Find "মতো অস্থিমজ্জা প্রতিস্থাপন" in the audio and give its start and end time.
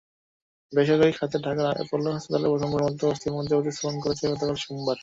2.87-3.95